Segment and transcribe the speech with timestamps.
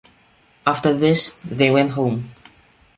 [0.65, 2.31] After this, they went home.